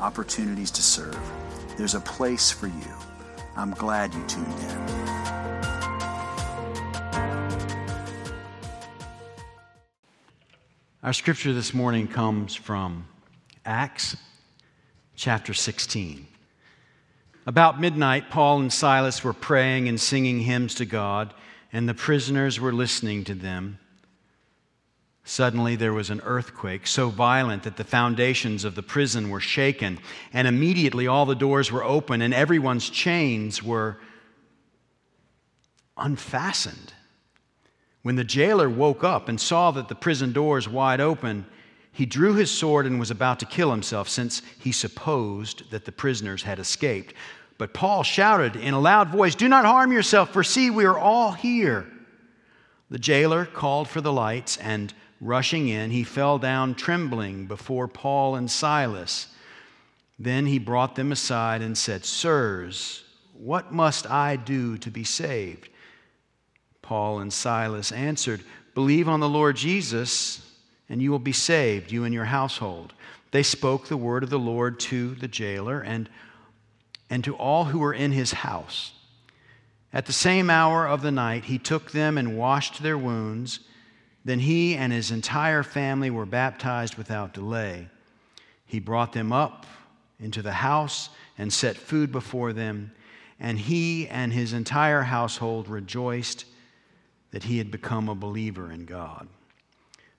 [0.00, 1.18] opportunities to serve.
[1.76, 2.94] There's a place for you.
[3.56, 4.88] I'm glad you tuned in.
[11.02, 13.06] Our scripture this morning comes from
[13.64, 14.16] Acts
[15.14, 16.26] chapter 16.
[17.46, 21.32] About midnight, Paul and Silas were praying and singing hymns to God,
[21.72, 23.78] and the prisoners were listening to them.
[25.28, 29.98] Suddenly there was an earthquake so violent that the foundations of the prison were shaken,
[30.32, 33.98] and immediately all the doors were open and everyone's chains were
[35.98, 36.94] unfastened.
[38.00, 41.44] When the jailer woke up and saw that the prison doors wide open,
[41.92, 45.92] he drew his sword and was about to kill himself since he supposed that the
[45.92, 47.12] prisoners had escaped.
[47.58, 50.98] But Paul shouted in a loud voice, Do not harm yourself, for see, we are
[50.98, 51.86] all here.
[52.88, 58.36] The jailer called for the lights and Rushing in, he fell down trembling before Paul
[58.36, 59.28] and Silas.
[60.18, 65.68] Then he brought them aside and said, Sirs, what must I do to be saved?
[66.82, 68.42] Paul and Silas answered,
[68.74, 70.54] Believe on the Lord Jesus,
[70.88, 72.94] and you will be saved, you and your household.
[73.30, 76.08] They spoke the word of the Lord to the jailer and,
[77.10, 78.92] and to all who were in his house.
[79.92, 83.60] At the same hour of the night, he took them and washed their wounds.
[84.28, 87.88] Then he and his entire family were baptized without delay.
[88.66, 89.64] He brought them up
[90.20, 91.08] into the house
[91.38, 92.92] and set food before them,
[93.40, 96.44] and he and his entire household rejoiced
[97.30, 99.28] that he had become a believer in God.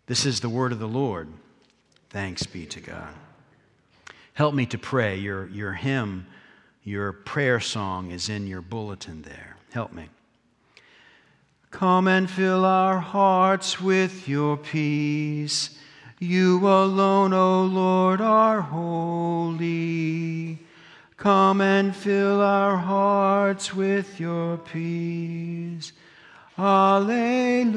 [0.08, 1.28] This is the word of the Lord.
[2.10, 3.14] Thanks be to God.
[4.34, 5.18] Help me to pray.
[5.18, 6.26] Your, your hymn,
[6.84, 9.58] your prayer song is in your bulletin there.
[9.72, 10.10] Help me.
[11.72, 15.78] Come and fill our hearts with your peace.
[16.18, 20.58] You alone, O Lord, are holy.
[21.16, 25.94] Come and fill our hearts with your peace.
[26.58, 27.70] Alleluia.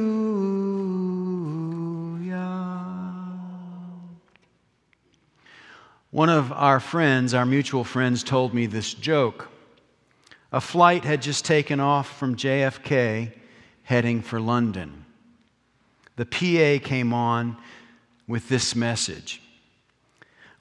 [6.10, 9.48] One of our friends, our mutual friends, told me this joke.
[10.50, 13.32] A flight had just taken off from JFK
[13.84, 15.04] heading for London.
[16.16, 17.56] The PA came on
[18.26, 19.40] with this message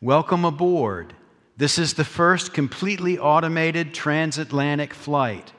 [0.01, 1.13] Welcome aboard.
[1.57, 5.51] This is the first completely automated transatlantic flight.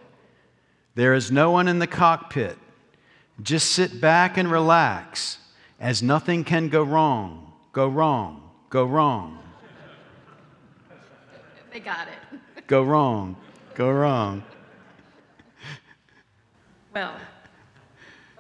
[0.97, 2.59] There is no one in the cockpit.
[3.41, 5.39] Just sit back and relax,
[5.79, 9.39] as nothing can go wrong, go wrong, go wrong.
[11.73, 12.67] They got it.
[12.67, 13.37] go wrong,
[13.75, 14.43] go wrong.
[16.93, 17.15] Well,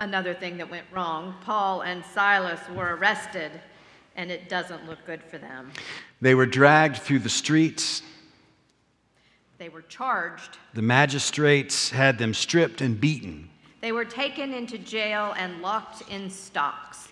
[0.03, 1.35] another thing that went wrong.
[1.43, 3.53] Paul and Silas were arrested,
[4.17, 5.71] and it doesn't look good for them.
[6.21, 8.03] They were dragged through the streets.
[9.59, 10.59] They were charged.
[10.75, 13.49] The magistrates had them stripped and beaten.
[13.81, 17.12] They were taken into jail and locked in stocks.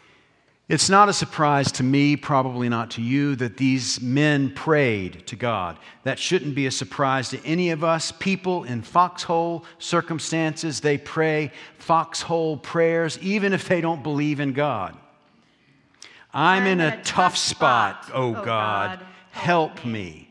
[0.71, 5.35] It's not a surprise to me, probably not to you, that these men prayed to
[5.35, 5.77] God.
[6.05, 8.13] That shouldn't be a surprise to any of us.
[8.13, 14.97] People in foxhole circumstances, they pray foxhole prayers, even if they don't believe in God.
[16.33, 18.17] I'm, I'm in, a, a tough spot, spot.
[18.17, 19.93] oh, oh God, God, help, help me.
[19.93, 20.31] me.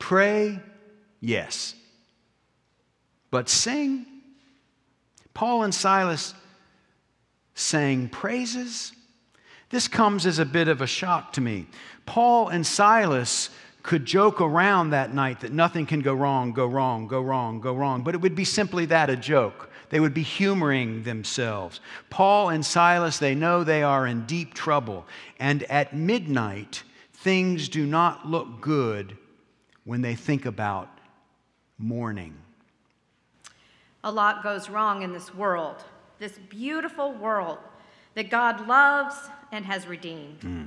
[0.00, 0.58] Pray,
[1.20, 1.76] yes.
[3.30, 4.04] But sing.
[5.32, 6.34] Paul and Silas
[7.54, 8.90] sang praises
[9.70, 11.66] this comes as a bit of a shock to me.
[12.04, 13.50] Paul and Silas
[13.82, 17.74] could joke around that night that nothing can go wrong, go wrong, go wrong, go
[17.74, 19.70] wrong, but it would be simply that a joke.
[19.88, 21.80] They would be humoring themselves.
[22.10, 25.06] Paul and Silas, they know they are in deep trouble.
[25.38, 26.82] And at midnight,
[27.12, 29.16] things do not look good
[29.84, 30.88] when they think about
[31.78, 32.34] mourning.
[34.04, 35.84] A lot goes wrong in this world,
[36.18, 37.58] this beautiful world
[38.14, 39.16] that God loves
[39.52, 40.42] and has redeemed.
[40.42, 40.66] Hmm.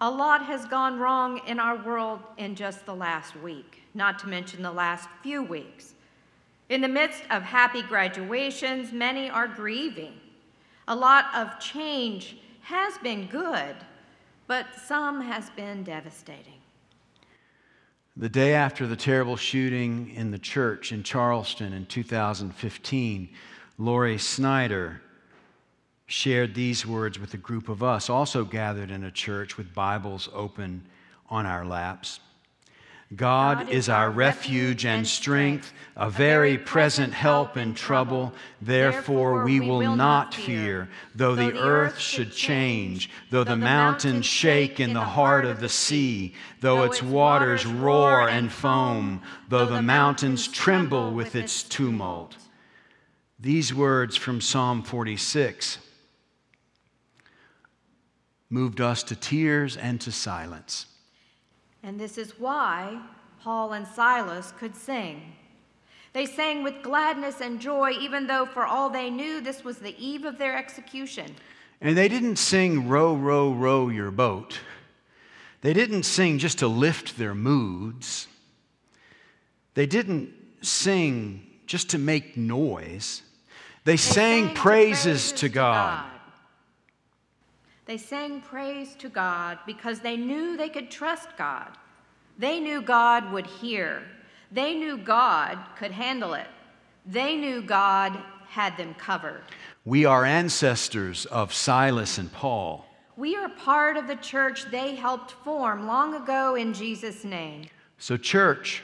[0.00, 4.28] A lot has gone wrong in our world in just the last week, not to
[4.28, 5.94] mention the last few weeks.
[6.68, 10.12] In the midst of happy graduations, many are grieving.
[10.86, 13.74] A lot of change has been good,
[14.46, 16.60] but some has been devastating.
[18.16, 23.28] The day after the terrible shooting in the church in Charleston in 2015,
[23.78, 25.00] Lori Snyder
[26.08, 30.28] shared these words with a group of us, also gathered in a church with Bibles
[30.32, 30.84] open
[31.28, 32.18] on our laps.
[33.14, 38.32] God, is our refuge and strength, a very present help in trouble.
[38.60, 44.92] Therefore, we will not fear, though the earth should change, though the mountains shake in
[44.92, 51.12] the heart of the sea, though its waters roar and foam, though the mountains tremble
[51.12, 52.36] with its tumult.
[53.38, 55.78] These words from Psalm 46
[58.50, 60.86] moved us to tears and to silence.
[61.82, 63.00] And this is why
[63.42, 65.32] Paul and Silas could sing.
[66.12, 69.94] They sang with gladness and joy, even though for all they knew this was the
[70.04, 71.36] eve of their execution.
[71.80, 74.58] And they didn't sing, Row, row, row your boat.
[75.60, 78.26] They didn't sing just to lift their moods.
[79.74, 83.22] They didn't sing just to make noise.
[83.84, 86.04] They, They sang, to praises to God.
[87.88, 91.68] They sang praise to God because they knew they could trust God.
[92.38, 94.02] They knew God would hear.
[94.52, 96.48] They knew God could handle it.
[97.06, 99.40] They knew God had them covered.
[99.86, 102.84] We are ancestors of Silas and Paul.
[103.16, 107.64] We are part of the church they helped form long ago in Jesus' name.
[107.96, 108.82] So, church,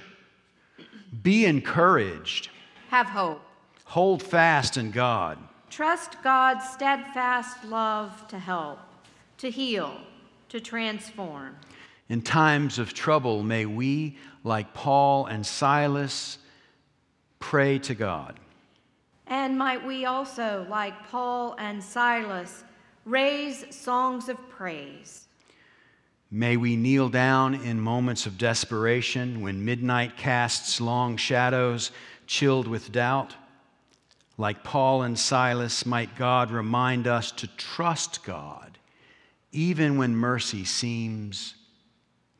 [1.22, 2.48] be encouraged.
[2.88, 3.42] Have hope.
[3.84, 5.36] Hold fast in God.
[5.68, 8.78] Trust God's steadfast love to help,
[9.44, 10.00] to heal,
[10.48, 11.54] to transform.
[12.08, 16.38] In times of trouble, may we, like Paul and Silas,
[17.38, 18.40] pray to God.
[19.26, 22.64] And might we also, like Paul and Silas,
[23.04, 25.28] raise songs of praise.
[26.30, 31.90] May we kneel down in moments of desperation when midnight casts long shadows,
[32.26, 33.34] chilled with doubt.
[34.36, 38.78] Like Paul and Silas, might God remind us to trust God,
[39.54, 41.54] even when mercy seems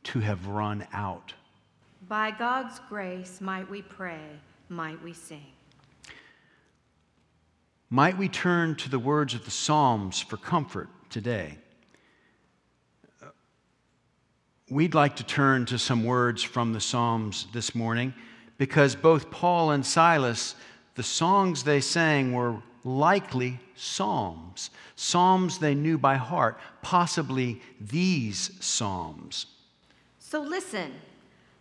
[0.02, 1.32] to have run out.
[2.08, 4.20] By God's grace, might we pray,
[4.68, 5.46] might we sing.
[7.88, 11.56] Might we turn to the words of the Psalms for comfort today?
[14.68, 18.12] We'd like to turn to some words from the Psalms this morning
[18.58, 20.56] because both Paul and Silas,
[20.96, 29.46] the songs they sang were likely psalms, psalms they knew by heart, possibly these psalms.
[30.18, 30.92] So listen.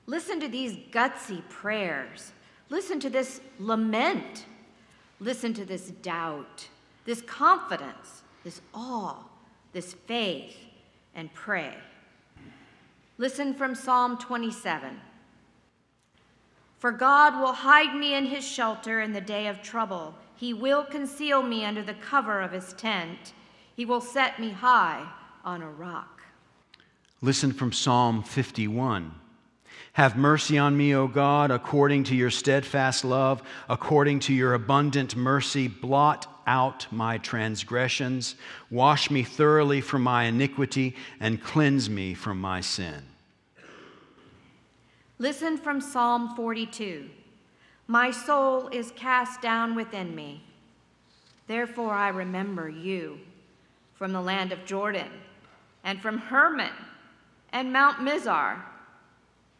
[0.05, 2.33] Listen to these gutsy prayers.
[2.69, 4.45] Listen to this lament.
[5.19, 6.67] Listen to this doubt,
[7.05, 9.15] this confidence, this awe,
[9.71, 10.57] this faith,
[11.15, 11.73] and pray.
[13.17, 14.99] Listen from Psalm 27.
[16.79, 20.13] For God will hide me in his shelter in the day of trouble.
[20.35, 23.33] He will conceal me under the cover of his tent.
[23.75, 25.07] He will set me high
[25.43, 26.21] on a rock.
[27.21, 29.13] Listen from Psalm 51.
[29.93, 35.15] Have mercy on me, O God, according to your steadfast love, according to your abundant
[35.15, 35.67] mercy.
[35.67, 38.35] Blot out my transgressions.
[38.71, 43.03] Wash me thoroughly from my iniquity and cleanse me from my sin.
[45.19, 47.09] Listen from Psalm 42.
[47.87, 50.43] My soul is cast down within me.
[51.47, 53.19] Therefore I remember you
[53.93, 55.09] from the land of Jordan
[55.83, 56.71] and from Hermon
[57.51, 58.61] and Mount Mizar.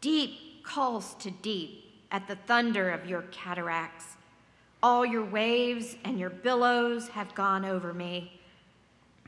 [0.00, 4.16] Deep calls to deep at the thunder of your cataracts.
[4.82, 8.40] All your waves and your billows have gone over me.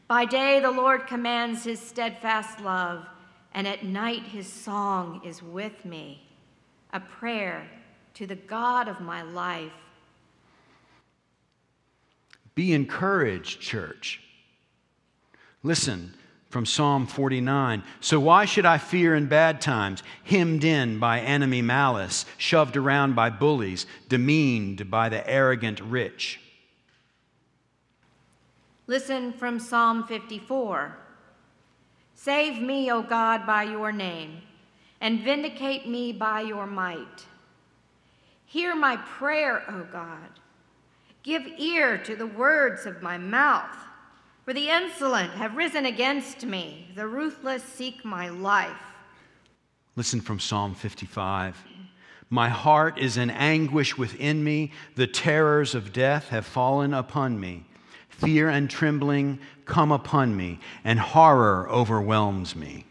[0.08, 3.06] By day, the Lord commands his steadfast love,
[3.52, 6.28] and at night, his song is with me,
[6.92, 7.68] a prayer
[8.16, 9.72] to the God of my life.
[12.54, 14.22] Be encouraged, church.
[15.62, 16.14] Listen
[16.48, 17.82] from Psalm 49.
[18.00, 23.14] So, why should I fear in bad times, hemmed in by enemy malice, shoved around
[23.14, 26.40] by bullies, demeaned by the arrogant rich?
[28.86, 30.96] Listen from Psalm 54.
[32.14, 34.40] Save me, O God, by your name,
[35.02, 37.26] and vindicate me by your might.
[38.46, 40.40] Hear my prayer, O God.
[41.22, 43.76] Give ear to the words of my mouth.
[44.44, 48.70] For the insolent have risen against me, the ruthless seek my life.
[49.96, 51.64] Listen from Psalm 55.
[52.30, 54.72] My heart is in anguish within me.
[54.94, 57.64] The terrors of death have fallen upon me.
[58.08, 62.84] Fear and trembling come upon me, and horror overwhelms me.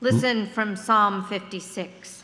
[0.00, 2.23] Listen from Psalm 56.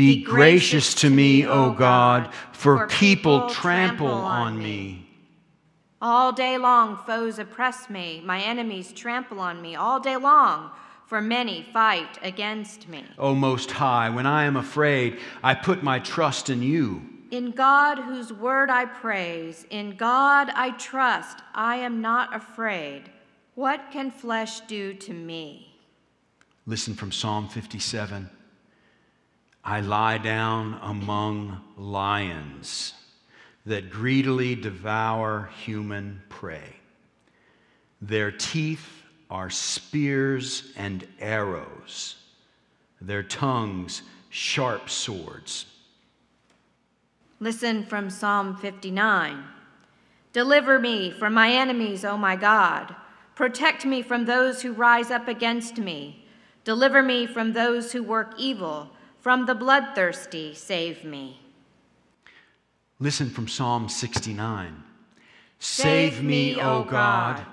[0.00, 5.06] Be gracious to me, O God, for people trample on me.
[6.00, 8.22] All day long, foes oppress me.
[8.24, 10.70] My enemies trample on me all day long,
[11.04, 13.04] for many fight against me.
[13.18, 17.02] O Most High, when I am afraid, I put my trust in you.
[17.30, 23.10] In God, whose word I praise, in God I trust, I am not afraid.
[23.54, 25.76] What can flesh do to me?
[26.64, 28.30] Listen from Psalm 57.
[29.64, 32.94] I lie down among lions
[33.66, 36.76] that greedily devour human prey.
[38.00, 42.16] Their teeth are spears and arrows,
[43.00, 45.66] their tongues sharp swords.
[47.38, 49.44] Listen from Psalm 59.
[50.32, 52.94] Deliver me from my enemies, O my God.
[53.34, 56.26] Protect me from those who rise up against me.
[56.64, 58.90] Deliver me from those who work evil.
[59.20, 61.40] From the bloodthirsty, save me.
[62.98, 64.82] Listen from Psalm 69.
[65.58, 67.44] Save, me, O God.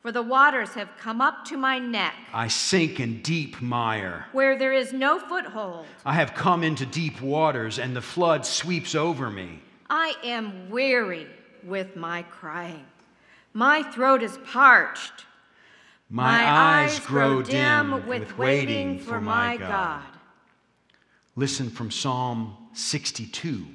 [0.00, 2.14] For the waters have come up to my neck.
[2.32, 4.26] I sink in deep mire.
[4.32, 5.84] Where there is no foothold.
[6.04, 9.60] I have come into deep waters, and the flood sweeps over me.
[9.90, 11.26] I am weary
[11.62, 12.86] with my crying.
[13.52, 15.26] My throat is parched.
[16.08, 19.68] My, my eyes, eyes grow dim with, with waiting for my God.
[19.68, 20.11] God.
[21.34, 23.66] Listen from Psalm 62.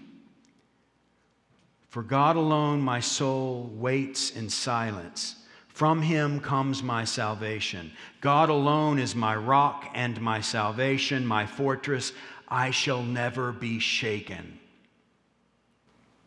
[1.89, 5.35] For God alone my soul waits in silence.
[5.67, 7.91] From him comes my salvation.
[8.21, 12.13] God alone is my rock and my salvation, my fortress.
[12.47, 14.59] I shall never be shaken.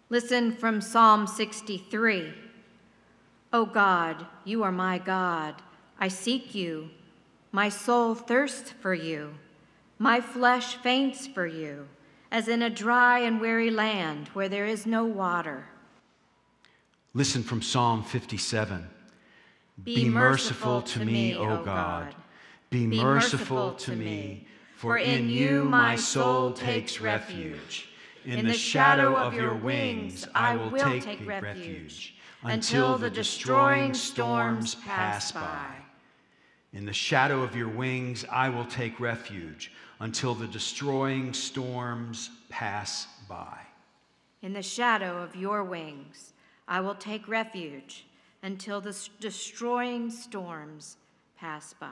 [0.08, 2.34] Listen from Psalm 63.
[3.52, 5.62] O God, you are my God.
[6.00, 6.90] I seek you.
[7.52, 9.34] My soul thirsts for you.
[10.02, 11.86] My flesh faints for you
[12.30, 15.66] as in a dry and weary land where there is no water.
[17.12, 18.88] Listen from Psalm 57.
[19.84, 22.14] Be, Be merciful, merciful to me, O God.
[22.70, 27.90] Be, Be merciful to me, for in you my soul takes refuge.
[28.24, 35.30] In the shadow of your wings I will take refuge until the destroying storms pass
[35.30, 35.74] by.
[36.72, 43.06] In the shadow of your wings I will take refuge until the destroying storms pass
[43.28, 43.58] by.
[44.42, 46.32] In the shadow of your wings,
[46.66, 48.06] I will take refuge
[48.42, 50.96] until the destroying storms
[51.36, 51.90] pass by.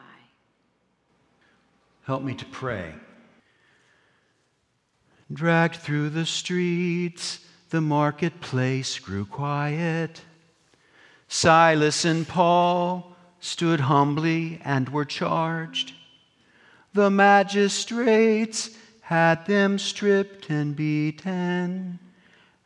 [2.04, 2.94] Help me to pray.
[5.30, 10.22] Dragged through the streets, the marketplace grew quiet.
[11.28, 15.92] Silas and Paul stood humbly and were charged.
[16.98, 18.70] The magistrates
[19.02, 22.00] had them stripped and beaten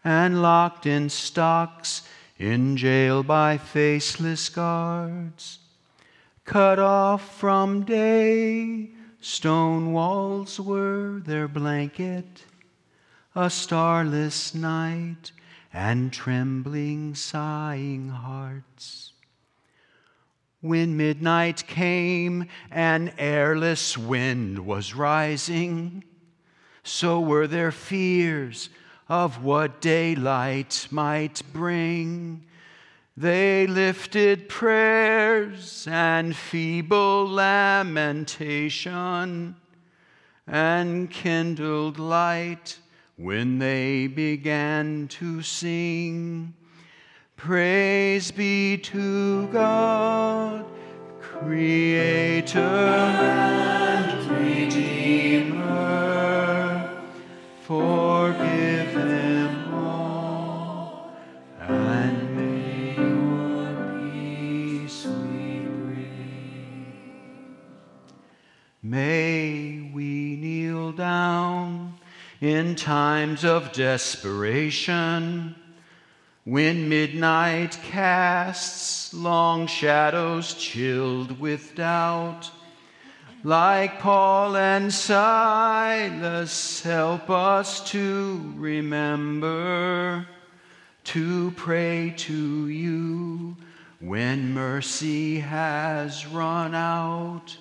[0.03, 2.09] and locked in stocks
[2.39, 5.59] in jail by faceless guards.
[6.47, 12.45] Cut off from day, stone walls were their blanket,
[13.35, 15.33] a starless night
[15.75, 19.12] and trembling, sighing hearts.
[20.63, 26.05] When midnight came, an airless wind was rising.
[26.85, 28.69] So were their fears
[29.09, 32.45] of what daylight might bring.
[33.17, 38.77] They lifted prayers and feeble lamentation
[40.47, 42.79] and kindled light
[43.17, 46.55] when they began to sing.
[47.43, 50.65] Praise be to God,
[51.21, 55.69] Creator and Redeemer.
[57.63, 61.11] Forgive them all,
[61.59, 63.75] and may your
[64.13, 66.95] peace we bring.
[68.85, 71.99] May we kneel down
[72.41, 75.57] in times of desperation
[76.45, 82.51] when midnight casts long shadows chilled with doubt,
[83.45, 90.27] like Paul and Silas, help us to remember
[91.05, 93.57] to pray to you
[94.01, 97.57] when mercy has run out.